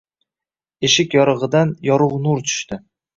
Eshik 0.87 1.13
yorig`idan 1.17 1.73
yorug` 1.89 2.17
nur 2.25 2.43
tushdi 2.49 2.79